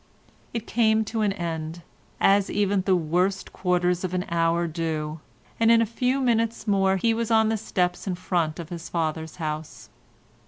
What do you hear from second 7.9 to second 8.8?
in front of